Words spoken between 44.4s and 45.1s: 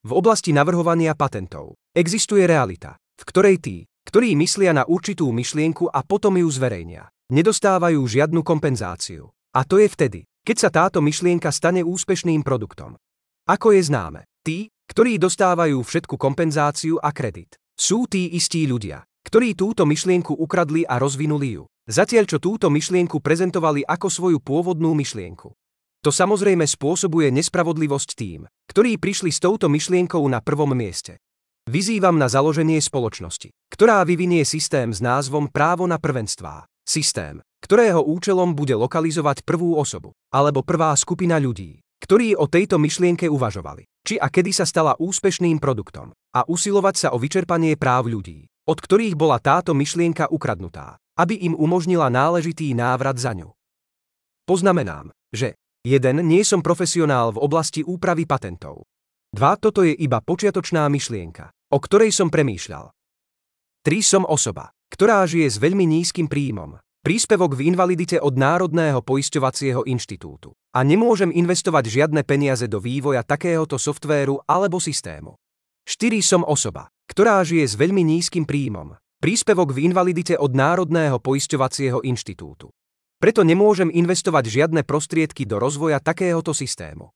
sa stala